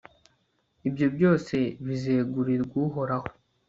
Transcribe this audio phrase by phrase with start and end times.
[0.87, 1.55] ibyo byose
[1.85, 3.27] bizegurirwa uhoraho